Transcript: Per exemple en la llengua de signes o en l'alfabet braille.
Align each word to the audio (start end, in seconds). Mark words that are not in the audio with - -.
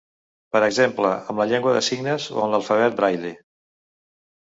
Per 0.55 0.61
exemple 0.67 1.11
en 1.17 1.37
la 1.43 1.47
llengua 1.53 1.75
de 1.77 1.85
signes 1.91 2.29
o 2.39 2.43
en 2.49 2.57
l'alfabet 2.57 3.01
braille. 3.03 3.37